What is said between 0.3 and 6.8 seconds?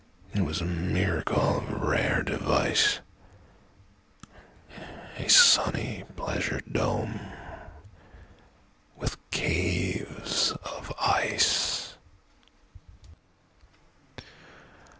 It was a miracle of rare device,A sunny pleasure